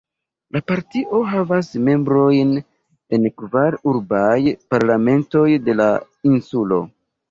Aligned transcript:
La 0.55 0.61
partio 0.69 1.19
havas 1.33 1.69
membrojn 1.91 2.57
en 3.19 3.31
kvar 3.45 3.81
urbaj 3.95 4.35
parlamentoj 4.75 5.49
de 5.71 5.83
la 5.83 5.93
insulo. 6.37 6.87